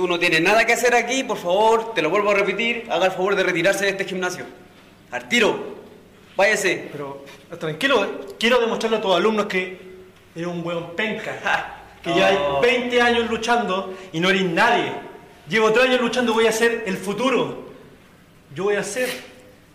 [0.00, 3.04] Tú no tienes nada que hacer aquí, por favor, te lo vuelvo a repetir, haga
[3.04, 4.46] el favor de retirarse de este gimnasio.
[5.10, 5.74] Al tiro,
[6.34, 6.88] váyase.
[6.90, 7.22] Pero
[7.58, 8.08] tranquilo, eh.
[8.38, 9.78] quiero demostrarle a tus alumnos que
[10.34, 11.82] eres un hueón penca.
[12.02, 12.14] Que Oh.
[12.14, 14.90] llevas 20 años luchando y no eres nadie.
[15.50, 17.68] Llevo 3 años luchando y voy a ser el futuro.
[18.54, 19.10] Yo voy a ser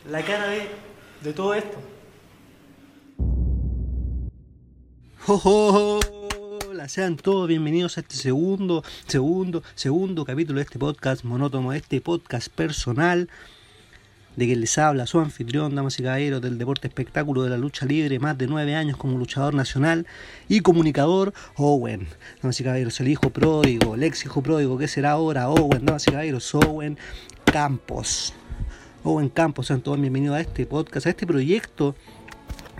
[0.09, 0.67] la cara de,
[1.21, 1.77] de todo esto.
[6.87, 12.49] Sean todos bienvenidos a este segundo, segundo, segundo capítulo de este podcast monótono, este podcast
[12.49, 13.27] personal
[14.35, 17.87] de que les habla su anfitrión, damas y caballeros del deporte espectáculo de la lucha
[17.87, 20.05] libre, más de nueve años como luchador nacional
[20.47, 22.07] y comunicador, Owen.
[22.43, 25.49] Damas y caballeros, el hijo pródigo, el ex hijo pródigo, ¿qué será ahora?
[25.49, 26.99] Owen, damas y caballeros, Owen
[27.45, 28.33] Campos.
[29.03, 31.95] Owen Campos, sean todos bienvenidos a este podcast, a este proyecto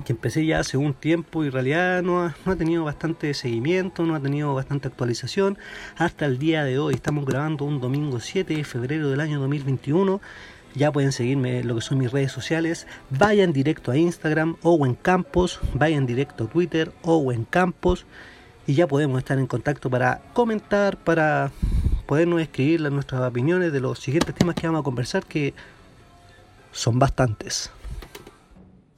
[0.04, 3.34] que empecé ya hace un tiempo y en realidad no ha, no ha tenido bastante
[3.34, 5.58] seguimiento, no ha tenido bastante actualización
[5.98, 6.95] hasta el día de hoy.
[6.95, 10.22] Estamos grabando un domingo 7 de febrero del año 2021.
[10.76, 12.86] Ya pueden seguirme en lo que son mis redes sociales.
[13.09, 15.61] Vayan directo a Instagram, Owen Campos.
[15.73, 18.05] Vayan directo a Twitter, Owen Campos.
[18.67, 21.52] Y ya podemos estar en contacto para comentar, para
[22.05, 25.53] podernos escribir nuestras opiniones de los siguientes temas que vamos a conversar, que
[26.72, 27.72] son bastantes.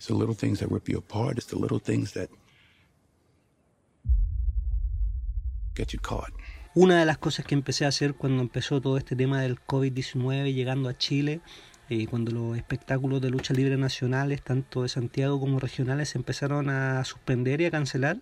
[0.08, 1.38] It's the little things that rip you apart.
[1.38, 2.30] It's the little things that
[5.76, 6.32] get you caught.
[6.76, 10.54] Una de las cosas que empecé a hacer cuando empezó todo este tema del COVID-19
[10.54, 11.42] llegando a Chile,
[11.90, 16.70] eh, cuando los espectáculos de lucha libre nacionales, tanto de Santiago como regionales, se empezaron
[16.70, 18.22] a suspender y a cancelar,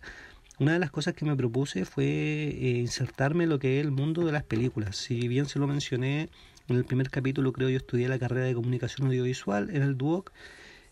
[0.57, 3.91] una de las cosas que me propuse fue eh, insertarme en lo que es el
[3.91, 4.97] mundo de las películas.
[4.97, 6.29] Si bien se lo mencioné
[6.67, 10.31] en el primer capítulo, creo yo estudié la carrera de comunicación audiovisual en el DUOC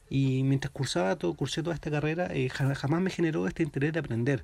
[0.09, 3.93] y mientras cursaba todo, cursé toda esta carrera, eh, ja- jamás me generó este interés
[3.93, 4.43] de aprender.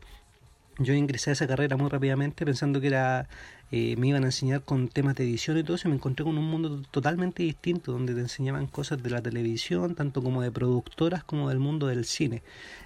[0.79, 3.27] Yo ingresé a esa carrera muy rápidamente pensando que era
[3.71, 6.23] eh, me iban a enseñar con temas de edición y todo eso y me encontré
[6.23, 10.52] con un mundo totalmente distinto donde te enseñaban cosas de la televisión, tanto como de
[10.52, 12.41] productoras como del mundo del cine.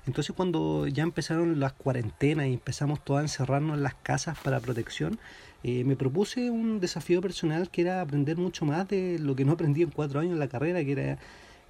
[0.08, 4.60] Entonces cuando ya empezaron las cuarentenas y empezamos todos a encerrarnos en las casas para
[4.60, 5.20] protección,
[5.64, 9.54] eh, me propuse un desafío personal que era aprender mucho más de lo que no
[9.54, 11.20] aprendí en cuatro años en la carrera, que era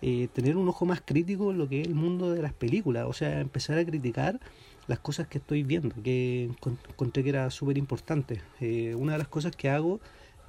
[0.06, 3.06] eh, tener un ojo más crítico en lo que es el mundo de las películas,
[3.08, 4.40] o sea, empezar a criticar
[4.88, 8.42] las cosas que estoy viendo, que encon- encontré que era súper importante.
[8.60, 10.02] Eh, una de las cosas que hago,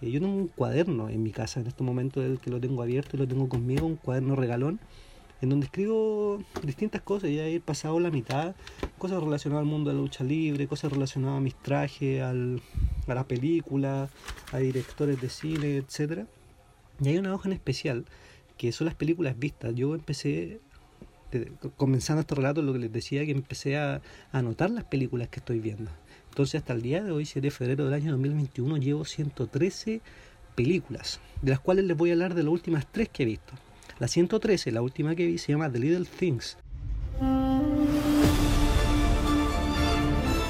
[0.03, 2.83] eh, yo tengo un cuaderno en mi casa en este momento, el que lo tengo
[2.83, 4.81] abierto y lo tengo conmigo, un cuaderno regalón,
[5.41, 8.57] en donde escribo distintas cosas, ya he pasado la mitad,
[8.99, 12.61] cosas relacionadas al mundo de la lucha libre, cosas relacionadas a mis trajes, al,
[13.07, 14.09] a la película,
[14.51, 16.27] a directores de cine, etcétera
[17.01, 18.05] Y hay una hoja en especial
[18.57, 19.75] que son las películas vistas.
[19.75, 20.61] Yo empecé,
[21.33, 25.29] de- comenzando este relato, lo que les decía, que empecé a, a anotar las películas
[25.29, 25.91] que estoy viendo.
[26.31, 30.01] Entonces, hasta el día de hoy, 7 de febrero del año 2021, llevo 113
[30.55, 33.53] películas, de las cuales les voy a hablar de las últimas tres que he visto.
[34.01, 36.57] La 113, la última que vi, se llama The Little Things.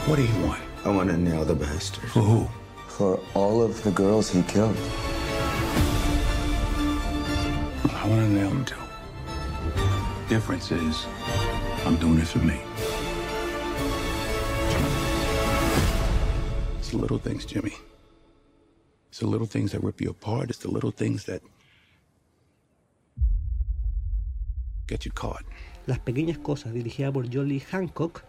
[0.06, 0.60] What do you want?
[0.84, 2.04] I want to nail the bastard.
[2.10, 2.47] For who?
[2.88, 4.76] For all of the girls he killed.
[8.04, 8.76] I want to nail him too.
[10.28, 11.06] Difference is,
[11.87, 12.60] I'm doing it for me.
[16.78, 17.72] It's the little things, Jimmy.
[19.09, 20.50] It's the little things that rip you apart.
[20.50, 21.41] It's the little things that
[24.87, 25.47] get you caught.
[25.87, 28.22] Las pequeñas cosas, dirigida por Jolly Hancock.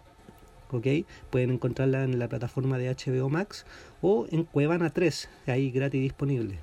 [0.71, 0.87] ¿ok?
[1.29, 3.65] Pueden encontrarla en la plataforma de HBO Max
[4.01, 6.59] o en Cuevana 3, ahí gratis disponible.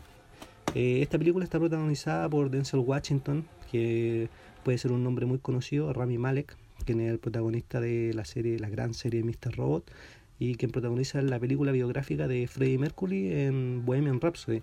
[0.74, 4.28] Eh, esta película está protagonizada por Denzel Washington, que
[4.64, 6.56] puede ser un nombre muy conocido, Rami Malek,
[6.86, 9.54] quien es el protagonista de la serie, la gran serie Mr.
[9.54, 9.90] Robot,
[10.38, 14.62] y quien protagoniza la película biográfica de Freddie Mercury en Bohemian Rhapsody.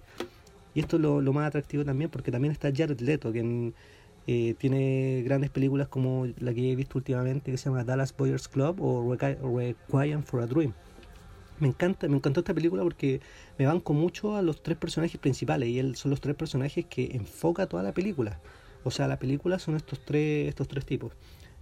[0.74, 3.74] Y esto es lo, más atractivo también, porque también está Jared Leto, quien
[4.26, 8.48] eh, tiene grandes películas como la que he visto últimamente, que se llama Dallas Boyers
[8.48, 9.38] Club o Requi-
[9.92, 10.74] Requiem for a Dream.
[11.60, 13.20] Me encanta, me encantó esta película porque
[13.58, 17.12] me banco mucho a los tres personajes principales y él son los tres personajes que
[17.14, 18.40] enfoca toda la película.
[18.84, 21.12] O sea, la película son estos tres, estos tres tipos.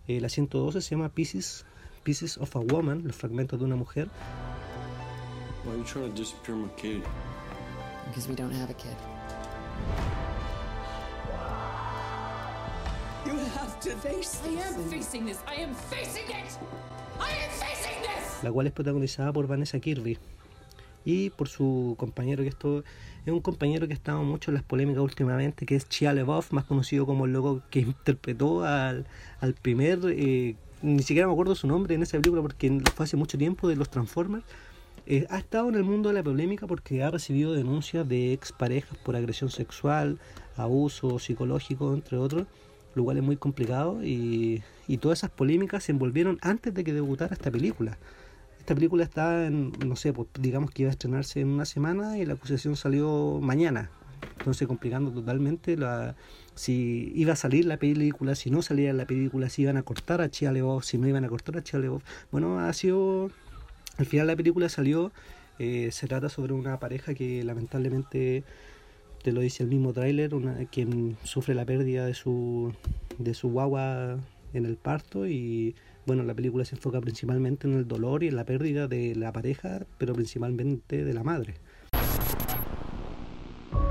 [0.07, 1.65] Eh, la 112 se llama Pieces,
[2.03, 4.07] Pieces of a Woman, los fragmentos de una mujer.
[5.65, 7.01] Why are you trying to disappear my kid?
[8.07, 8.95] Because we don't have a kid.
[13.25, 15.39] You have to face I am facing this.
[15.45, 16.57] I am facing it.
[17.19, 17.46] I am this.
[18.43, 20.17] La cual es protagonizada por Vanessa Kirby
[21.05, 22.83] y por su compañero, que esto
[23.25, 26.51] es un compañero que ha estado mucho en las polémicas últimamente, que es Chia LaBeouf,
[26.51, 29.05] más conocido como el loco que interpretó al,
[29.39, 33.15] al primer, eh, ni siquiera me acuerdo su nombre en esa película porque fue hace
[33.15, 34.43] mucho tiempo de los Transformers,
[35.05, 38.97] eh, ha estado en el mundo de la polémica porque ha recibido denuncias de exparejas
[38.97, 40.19] por agresión sexual,
[40.57, 42.47] abuso psicológico, entre otros,
[42.95, 46.91] lo cual es muy complicado y, y todas esas polémicas se envolvieron antes de que
[46.91, 47.97] debutara esta película.
[48.67, 52.17] Esta película está en, no sé, pues digamos que iba a estrenarse en una semana
[52.17, 53.89] y la acusación salió mañana.
[54.39, 56.17] Entonces complicando totalmente la,
[56.53, 60.19] si iba a salir la película, si no salía la película, si iban a cortar
[60.19, 62.03] a Chia Leoff, si no iban a cortar a Chia Leoff.
[62.29, 63.31] Bueno, ha sido...
[63.95, 65.13] Al final la película salió,
[65.59, 68.43] eh, se trata sobre una pareja que lamentablemente,
[69.23, 70.31] te lo dice el mismo tráiler,
[70.73, 72.73] quien sufre la pérdida de su,
[73.17, 74.17] de su guagua
[74.51, 75.73] en el parto y
[76.07, 79.31] bueno, la película se enfoca principalmente en el dolor y en la pérdida de la
[79.33, 81.55] pareja, pero principalmente de la madre.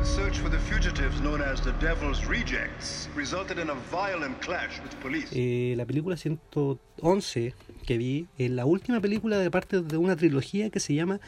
[0.00, 4.80] The search for the fugitives known as the Devil's Rejects resulted in a violent clash
[4.82, 5.28] with police.
[5.32, 7.54] Eh, la película 111
[7.84, 11.20] que vi es la última película de parte de una trilogía que se llama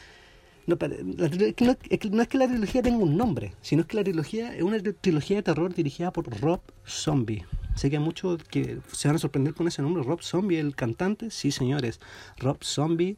[0.67, 3.97] no, no, es que no es que la trilogía tenga un nombre, sino es que
[3.97, 7.43] la trilogía es una tri- trilogía de terror dirigida por Rob Zombie.
[7.79, 10.75] Sé que hay muchos que se van a sorprender con ese nombre, Rob Zombie, el
[10.75, 11.31] cantante.
[11.31, 12.01] Sí, señores,
[12.37, 13.15] Rob Zombie,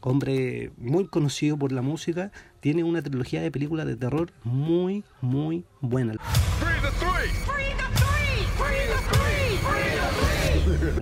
[0.00, 5.66] hombre muy conocido por la música, tiene una trilogía de películas de terror muy, muy
[5.82, 6.14] buena.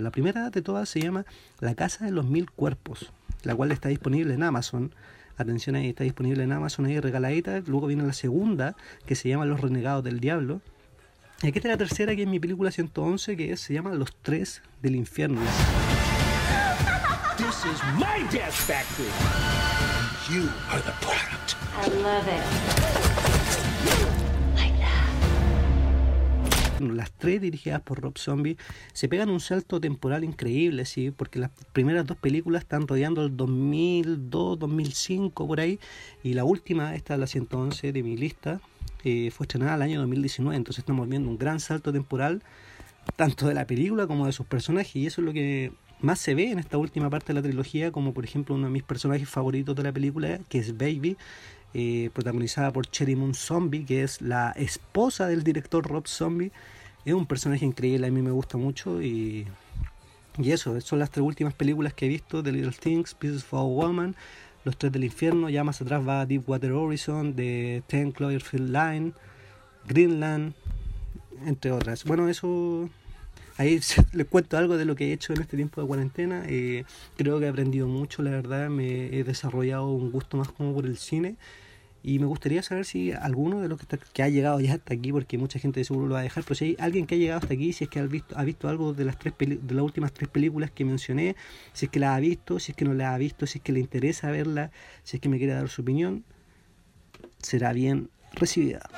[0.01, 1.27] La primera de todas se llama
[1.61, 3.13] La Casa de los Mil Cuerpos,
[3.45, 4.93] la cual está disponible en Amazon.
[5.37, 7.61] Atención ahí, está disponible en Amazon ahí regaladita.
[7.69, 8.75] Luego viene la segunda,
[9.07, 10.61] que se llama Los Renegados del Diablo.
[11.43, 14.15] Y aquí está la tercera, que es mi película 111, que es- se llama Los
[14.23, 15.41] Tres del Infierno.
[17.37, 19.09] This is my death factory.
[20.31, 21.55] You are the product.
[21.85, 22.43] I love it.
[26.79, 28.59] Bueno, las tres dirigidas por Rob Zombie
[28.93, 33.35] se pegan un salto temporal increíble, sí, porque las primeras dos películas están rodeando el
[33.35, 35.79] 2002, 2005 por ahí,
[36.23, 38.61] y la última, esta la 111 de mi lista,
[39.09, 42.43] eh, fue estrenada el año 2019, entonces estamos viendo un gran salto temporal
[43.15, 46.35] tanto de la película como de sus personajes y eso es lo que más se
[46.35, 49.29] ve en esta última parte de la trilogía, como por ejemplo uno de mis personajes
[49.29, 51.17] favoritos de la película, que es Baby,
[51.73, 56.51] eh, protagonizada por Cherry Moon Zombie, que es la esposa del director Rob Zombie.
[57.05, 59.47] Es un personaje increíble, a mí me gusta mucho y,
[60.37, 63.61] y eso, son las tres últimas películas que he visto, The Little Things, Pieces for
[63.61, 64.17] a Woman,
[64.67, 69.13] Los Tres del Infierno, ya más atrás va Deepwater Horizon, The Ten Cloverfield Line,
[69.87, 70.55] Greenland,
[71.47, 72.03] entre otras.
[72.03, 72.91] Bueno, eso
[73.59, 73.79] ahí
[74.13, 76.43] les cuento algo de lo que he hecho en este tiempo de cuarentena.
[76.49, 76.85] Eh,
[77.17, 80.85] creo que he aprendido mucho, la verdad, me he desarrollado un gusto más como por
[80.85, 81.37] el cine.
[82.07, 83.81] Y me gustaría saber si alguno de los
[84.13, 86.55] que, ha llegado ya hasta aquí, porque mucha gente seguro lo va a dejar, pero
[86.55, 88.69] si hay alguien que ha llegado hasta aquí, si es que ha visto, ha visto
[88.69, 91.35] algo de las tres de las últimas tres películas que mencioné,
[91.73, 93.65] si es que la ha visto, si es que no la ha visto, si es
[93.65, 94.71] que le interesa verla,
[95.03, 96.23] si es que me quiere dar su opinión,
[97.43, 98.89] será bien recibida.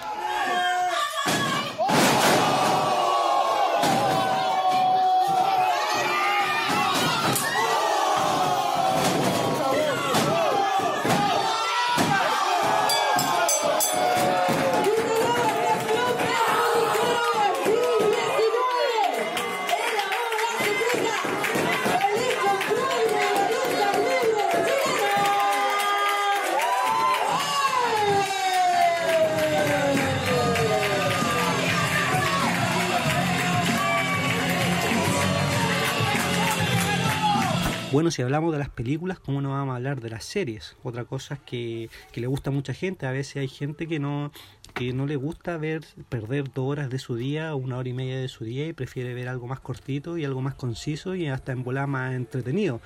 [37.98, 40.76] Bueno, si hablamos de las películas, ¿cómo no vamos a hablar de las series?
[40.84, 43.06] Otra cosa que, le gusta a mucha gente.
[43.06, 44.30] A veces hay gente que no,
[44.72, 48.20] que no le gusta ver perder dos horas de su día una hora y media
[48.20, 51.50] de su día y prefiere ver algo más cortito y algo más conciso y hasta
[51.50, 52.80] en volar más entretenido.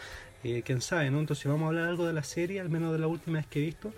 [0.44, 1.20] Eh, Quién sabe, ¿no?
[1.20, 3.58] Entonces vamos a hablar algo de la serie, al menos de la última vez que
[3.58, 3.92] he visto.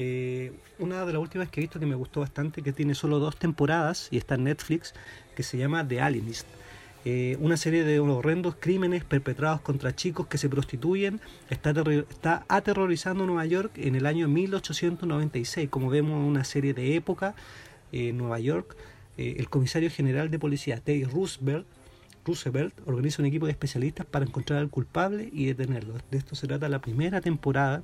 [0.00, 3.20] Eh, una de las últimas que he visto que me gustó bastante, que tiene solo
[3.20, 4.94] dos temporadas y está en Netflix,
[5.36, 6.48] que se llama The Alienist.
[7.08, 11.20] Eh, una serie de horrendos crímenes perpetrados contra chicos que se prostituyen
[11.50, 11.70] está,
[12.10, 15.68] está aterrorizando Nueva York en el año 1896.
[15.70, 17.36] Como vemos, una serie de época
[17.92, 18.76] eh, en Nueva York.
[19.18, 21.64] eh, el comisario general de policía, Teddy Roosevelt,
[22.24, 25.94] Roosevelt, organiza un equipo de especialistas para encontrar al culpable y detenerlo.
[26.10, 27.82] De esto se trata la primera temporada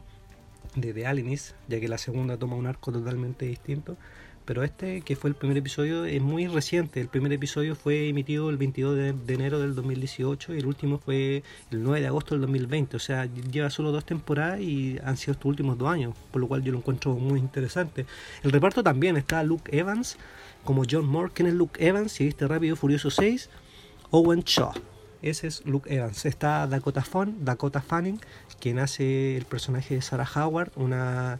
[0.74, 3.96] de The Alienist, ya que la segunda toma un arco totalmente distinto.
[4.44, 7.00] Pero este, que fue el primer episodio, es muy reciente.
[7.00, 11.44] El primer episodio fue emitido el 22 de, enero del 2018 y el último fue
[11.70, 12.96] el 9 de agosto del 2020.
[12.96, 16.48] O sea, lleva solo dos temporadas y han sido estos últimos dos años, por lo
[16.48, 18.04] cual yo lo encuentro muy interesante.
[18.42, 20.16] El reparto también está Luke Evans
[20.64, 21.30] como John Moore.
[21.32, 22.10] ¿Quién es Luke Evans?
[22.10, 23.48] Si viste Rápido Furioso 6,
[24.10, 24.72] Owen Shaw.
[25.22, 26.26] ese es Luke Evans.
[26.26, 28.20] Está Dakota, Fon, Dakota Fanning,
[28.60, 31.38] quien hace el personaje de Sarah Howard, una,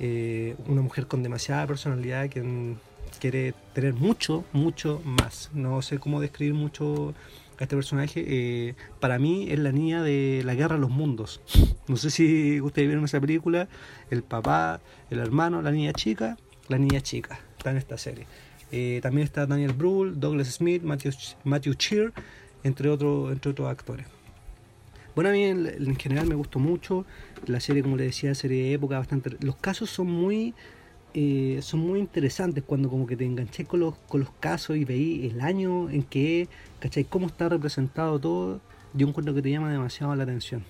[0.00, 2.76] eh, una mujer con demasiada personalidad que
[3.20, 5.50] quiere tener mucho, mucho más.
[5.52, 7.14] No sé cómo describir mucho
[7.58, 8.24] a este personaje.
[8.26, 11.40] Eh, para mí es la niña de la guerra de los mundos.
[11.88, 13.66] No sé si ustedes vieron esa película.
[14.10, 14.78] El papá,
[15.08, 16.36] el hermano, la niña chica,
[16.68, 17.40] la niña chica.
[17.56, 18.26] Está en esta serie.
[18.70, 21.12] Eh, también está Daniel Brühl, Douglas Smith, Matthew,
[21.44, 22.12] Matthew Cheer,
[22.62, 24.06] entre, otros entre otros actores.
[25.18, 27.04] Bueno, a mí en, general me gustó mucho.
[27.48, 29.30] La serie, como le decía, serie de época bastante.
[29.40, 30.54] Los casos son muy.
[31.12, 34.84] Eh, son muy interesantes cuando como que te enganché con los, con los casos y
[34.84, 36.46] veí el año en que,
[36.78, 37.02] ¿cachai?
[37.02, 38.60] Cómo está representado todo,
[38.94, 40.62] yo encuentro que te llama demasiado la atención.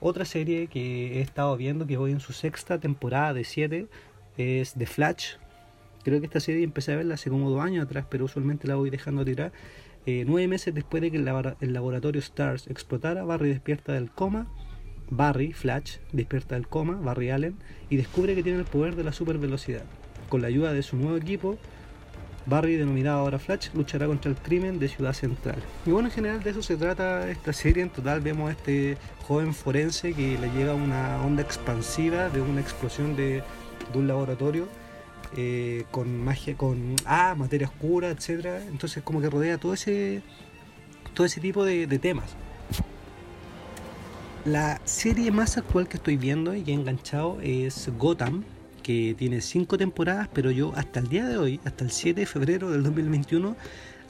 [0.00, 3.86] Otra serie que he estado viendo, que voy en su sexta temporada de 7,
[4.36, 5.36] es The Flash.
[6.04, 8.74] Creo que esta serie empecé a verla hace como dos años atrás, pero usualmente la
[8.74, 9.50] voy dejando tirar.
[10.06, 14.46] Eh, nueve meses después de que el, laboratorio STARS explotara, Barry despierta del coma.
[15.10, 17.56] Barry, Flash, despierta del coma, Barry Allen,
[17.90, 19.82] y descubre que tiene el poder de la supervelocidad.
[20.28, 21.58] Con la ayuda de su nuevo equipo,
[22.46, 25.56] Barry, denominado ahora Flash, luchará contra el crimen de Ciudad Central.
[25.84, 27.82] Y bueno, en general de eso se trata esta serie.
[27.82, 28.96] En total vemos a este
[29.26, 33.42] joven forense que le llega una onda expansiva de una explosión de,
[33.92, 34.68] de un laboratorio
[35.36, 38.62] eh, con magia, con ah, materia oscura, etcétera.
[38.66, 40.22] Entonces como que rodea todo ese
[41.16, 42.36] todo ese tipo de, temas.
[44.44, 48.44] La serie más actual que estoy viendo y que he enganchado es Gotham,
[48.82, 52.26] que tiene cinco temporadas, pero yo hasta el día de hoy, hasta el 7 de
[52.26, 53.56] febrero del 2021,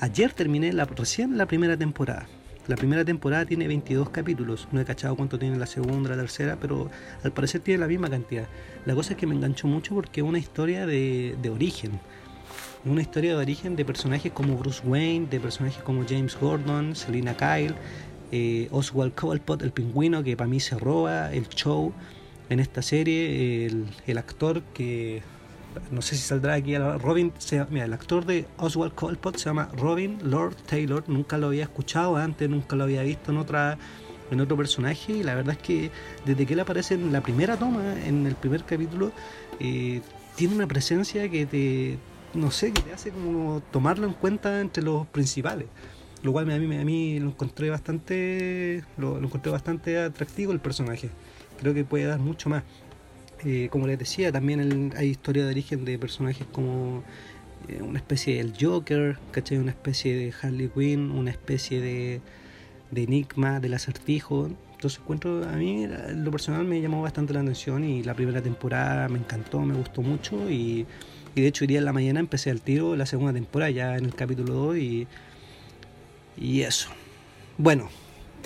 [0.00, 2.26] ayer terminé recién la primera temporada.
[2.68, 4.66] La primera temporada tiene 22 capítulos.
[4.72, 6.90] No he cachado cuánto tiene la segunda, la tercera, pero
[7.22, 8.48] al parecer tiene la misma cantidad.
[8.84, 12.00] La cosa es que me enganchó mucho porque es una historia de, origen.
[12.84, 17.36] Una historia de origen de personajes como Bruce Wayne, de personajes como James Gordon, Selina
[17.36, 17.74] Kyle,
[18.32, 21.92] eh, Oswald Cobblepot, el pingüino, que para mí se roba el show
[22.48, 23.70] en esta serie.
[24.06, 25.22] El actor que
[25.90, 27.32] no sé si saldrá aquí Robin,
[27.70, 32.16] mira, el actor de Oswald Cobblepot se llama Robin Lord Taylor, nunca lo había escuchado
[32.16, 33.78] antes, nunca lo había visto en otra
[34.30, 35.90] en otro personaje y la verdad es que
[36.24, 39.12] desde que él aparece en la primera toma, en el primer capítulo,
[39.60, 40.00] eh,
[40.34, 41.98] tiene una presencia que te,
[42.34, 45.68] no sé, que te hace como tomarlo en cuenta entre los principales.
[46.22, 51.10] Lo cual a mí, a mí lo encontré bastante, lo encontré bastante atractivo el personaje.
[51.60, 52.64] Creo que puede dar mucho más.
[53.44, 57.02] Eh, como les decía, también hay historia de origen de personajes como
[57.68, 59.58] eh, una especie del Joker, ¿cachai?
[59.58, 62.20] Una especie de Harley Quinn, una especie de,
[62.90, 64.48] de Enigma, del acertijo.
[64.74, 69.08] Entonces encuentro, a mí lo personal me llamó bastante la atención y la primera temporada
[69.08, 70.86] me encantó, me gustó mucho y,
[71.34, 73.96] y de hecho hoy día en la mañana empecé al tiro la segunda temporada ya
[73.96, 75.06] en el capítulo 2 y,
[76.36, 76.90] y eso.
[77.58, 77.88] Bueno,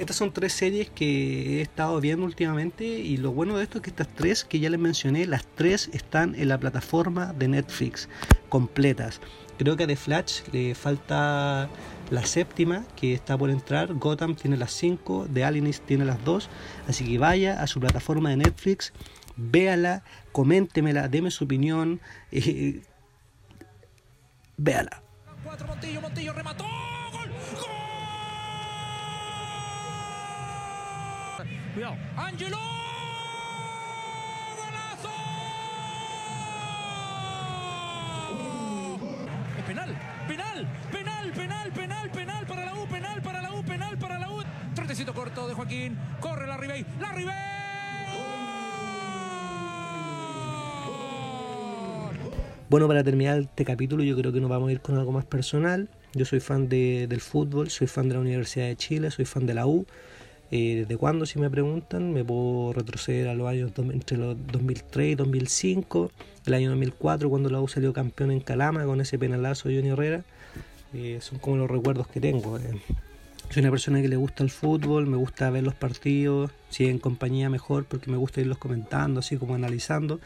[0.00, 3.82] estas son tres series que he estado viendo últimamente y lo bueno de esto es
[3.82, 8.08] que estas tres que ya les mencioné, las tres están en la plataforma de Netflix
[8.48, 9.20] completas.
[9.58, 11.68] Creo que a The Flash le falta
[12.10, 16.48] la séptima que está por entrar, Gotham tiene las cinco, The Alienist tiene las dos,
[16.88, 18.94] así que vaya a su plataforma de Netflix,
[19.36, 20.02] véala,
[20.32, 22.00] coméntemela, deme su opinión,
[22.32, 22.82] eh,
[24.56, 25.02] véala.
[26.34, 26.99] remató.
[31.74, 31.96] Cuidado.
[32.16, 32.58] ¡Ángelo!
[34.56, 35.10] ¡Golazo!
[39.58, 39.96] Es penal,
[40.26, 44.30] penal, penal, penal, penal, penal para la U, penal para la U, penal para la
[44.30, 44.42] U.
[44.74, 45.96] Trotecito corto de Joaquín.
[46.20, 46.84] Corre la Ribey.
[47.00, 47.34] ¡La Ribey!
[52.68, 55.24] Bueno, para terminar este capítulo yo creo que nos vamos a ir con algo más
[55.24, 55.88] personal.
[56.14, 59.44] Yo soy fan de, del fútbol, soy fan de la Universidad de Chile, soy fan
[59.46, 59.86] de la U.
[60.50, 61.26] Eh, ¿Desde cuándo?
[61.26, 66.10] Si me preguntan, me puedo retroceder a los años entre los 2003 y 2005,
[66.46, 69.90] el año 2004 cuando la U salió campeón en Calama con ese penalazo de Johnny
[69.90, 70.24] Herrera.
[70.92, 72.58] Eh, son como los recuerdos que tengo.
[72.58, 72.80] Eh.
[73.50, 76.98] Soy una persona que le gusta el fútbol, me gusta ver los partidos, si en
[76.98, 80.20] compañía mejor porque me gusta irlos comentando, así como analizando.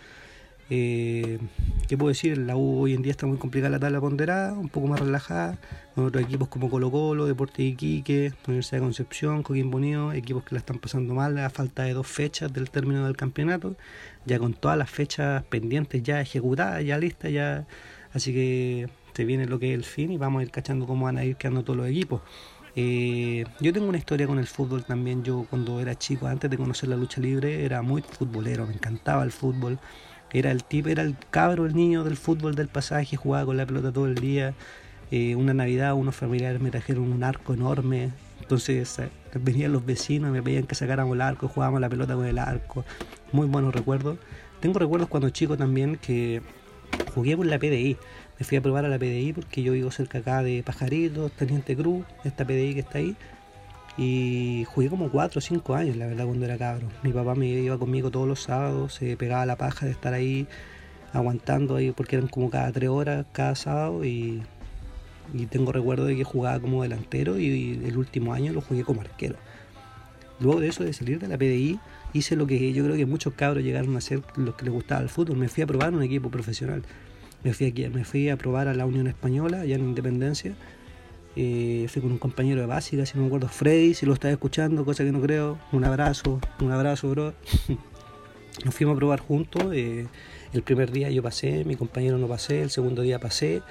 [0.71, 1.39] Eh,
[1.87, 2.39] ¿Qué puedo decir?
[2.39, 5.59] La U hoy en día está muy complicada la tabla ponderada, un poco más relajada,
[5.95, 10.55] con otros equipos como Colo Colo, Deportes Iquique, Universidad de Concepción, Coquimbo Unido, equipos que
[10.55, 13.77] la están pasando mal a falta de dos fechas del término del campeonato,
[14.25, 17.67] ya con todas las fechas pendientes ya ejecutadas, ya listas, ya
[18.15, 21.05] así que se viene lo que es el fin y vamos a ir cachando cómo
[21.05, 22.23] van a ir quedando todos los equipos.
[22.77, 25.23] Eh, yo tengo una historia con el fútbol también.
[25.23, 29.23] Yo cuando era chico, antes de conocer la lucha libre, era muy futbolero, me encantaba
[29.23, 29.79] el fútbol.
[30.35, 33.65] Era el tipo, era el cabro, el niño del fútbol del pasaje, jugaba con la
[33.65, 34.53] pelota todo el día.
[35.13, 38.11] Eh, una Navidad unos familiares me trajeron un arco enorme
[38.41, 42.27] Entonces eh, venían los vecinos, me pedían que sacáramos el arco, jugábamos la pelota con
[42.27, 42.85] el arco.
[43.31, 44.19] Muy buenos recuerdos.
[44.61, 46.43] Tengo recuerdos cuando chico también que
[47.15, 47.97] jugué por la PDI.
[48.41, 51.77] Me fui a probar a la PDI porque yo vivo cerca acá de Pajaritos, Teniente
[51.77, 53.15] Cruz, esta PDI que está ahí.
[53.97, 56.89] Y jugué como 4 o 5 años, la verdad, cuando era cabro.
[57.03, 60.49] Mi papá me iba conmigo todos los sábados, se pegaba la paja de estar ahí
[61.13, 64.43] aguantando ahí porque eran como cada 3 horas cada sábado y,
[65.33, 69.01] y tengo recuerdo de que jugaba como delantero y, el último año lo jugué como
[69.01, 69.37] arquero.
[70.41, 71.79] Luego de eso, de salir de la PDI,
[72.13, 75.01] hice lo que yo creo que muchos cabros llegaron a hacer los que les gustaba
[75.01, 75.37] el fútbol.
[75.37, 76.83] Me fui a probar un equipo profesional.
[77.45, 80.57] Me fui, aquí, me fui a probar a la Unión Española, allá en Independencia
[81.37, 84.31] eh, fui con un compañero de básica, si no me acuerdo, Freddy, si lo estás
[84.31, 85.59] escuchando, cosa que no creo.
[85.73, 87.35] Un abrazo, un abrazo, bro.
[88.65, 89.65] Nos fuimos a probar juntos.
[89.73, 90.07] Eh,
[90.53, 93.63] el primer día yo pasé, mi compañero no pasé, el segundo día pasé.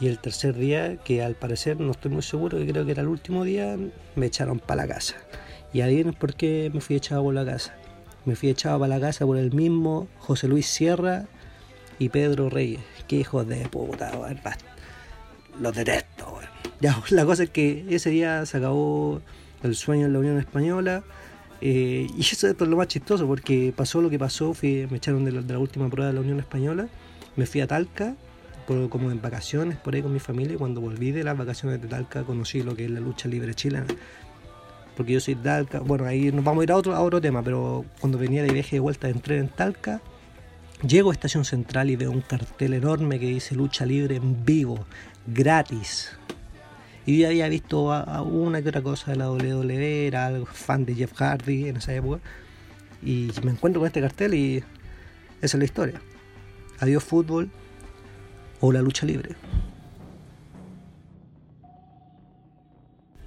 [0.00, 3.02] Y el tercer día, que al parecer no estoy muy seguro, que creo que era
[3.02, 3.76] el último día,
[4.16, 5.16] me echaron para la casa.
[5.72, 7.74] Y adivinen por qué me fui echado por la casa.
[8.24, 11.26] Me fui echado para la casa por el mismo José Luis Sierra
[11.98, 12.80] y Pedro Reyes.
[13.06, 14.12] Qué hijos de puta,
[15.60, 16.37] Los detesto,
[16.80, 19.20] ya, la cosa es que ese día se acabó
[19.62, 21.02] el sueño en la Unión Española.
[21.60, 25.24] Eh, y eso es lo más chistoso porque pasó lo que pasó, fui, me echaron
[25.24, 26.86] de la, última prueba de la Unión Española,
[27.34, 28.14] me fui a Talca
[28.90, 31.88] como en vacaciones por ahí con mi familia y cuando volví de las vacaciones de
[31.88, 33.86] Talca conocí lo que es la lucha libre chilena.
[34.94, 37.20] Porque yo soy de Talca, bueno ahí nos vamos a ir a otro, a otro
[37.20, 40.02] tema, pero cuando venía de viaje de vuelta entré en Talca,
[40.86, 44.84] llego a Estación Central y veo un cartel enorme que dice lucha libre en vivo,
[45.26, 46.17] gratis.
[47.08, 50.94] Y yo había visto a, una que otra cosa de la WWE, era fan de
[50.94, 52.20] Jeff Hardy en esa época.
[53.02, 54.66] Y me encuentro con este cartel y esa
[55.40, 56.02] es la historia.
[56.80, 57.50] Adiós fútbol
[58.60, 59.36] o la lucha libre.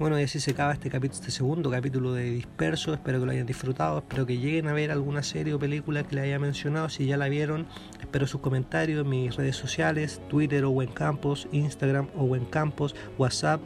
[0.02, 2.92] Bueno, y así se acaba este, capítulo, este segundo capítulo de Disperso.
[2.92, 4.00] Espero que lo hayan disfrutado.
[4.00, 6.90] Espero que lleguen a ver alguna serie o película que les haya mencionado.
[6.90, 7.68] Si ya la vieron,
[8.00, 13.62] espero sus comentarios en mis redes sociales: Twitter o Campos, Instagram o Campos, WhatsApp.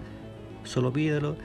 [0.65, 1.35] Solo pídelo.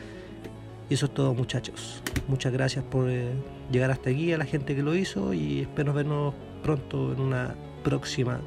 [0.89, 2.03] Y eso es todo, muchachos.
[2.27, 3.31] Muchas gracias por eh,
[3.71, 5.33] llegar hasta aquí, a la gente que lo hizo.
[5.33, 7.55] Y espero vernos pronto en una
[7.85, 8.41] próxima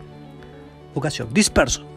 [0.93, 1.33] ocasión.
[1.33, 1.92] Disperso.